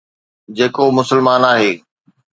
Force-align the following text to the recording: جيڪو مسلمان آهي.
جيڪو 0.57 0.83
مسلمان 0.97 1.41
آهي. 1.51 1.71